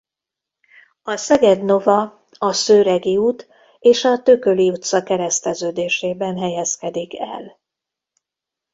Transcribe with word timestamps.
A 1.01 1.15
Szeged 1.15 1.63
Nova 1.63 2.25
a 2.37 2.53
Szőregi 2.53 3.17
út 3.17 3.47
és 3.79 4.03
a 4.03 4.21
Thököly 4.21 4.69
utca 4.69 5.03
kereszteződésében 5.03 6.37
helyezkedik 6.37 7.19
el. 7.19 7.59